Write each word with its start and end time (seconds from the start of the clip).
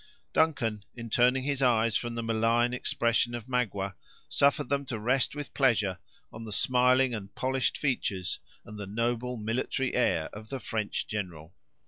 Duncan, 0.33 0.83
in 0.95 1.11
turning 1.11 1.43
his 1.43 1.61
eyes 1.61 1.95
from 1.95 2.15
the 2.15 2.23
malign 2.23 2.73
expression 2.73 3.35
of 3.35 3.45
Magua, 3.45 3.93
suffered 4.27 4.67
them 4.67 4.83
to 4.85 4.97
rest 4.97 5.35
with 5.35 5.53
pleasure 5.53 5.99
on 6.33 6.43
the 6.43 6.51
smiling 6.51 7.13
and 7.13 7.35
polished 7.35 7.77
features, 7.77 8.39
and 8.65 8.79
the 8.79 8.87
noble 8.87 9.37
military 9.37 9.93
air, 9.93 10.27
of 10.33 10.49
the 10.49 10.59
French 10.59 11.05
general. 11.05 11.53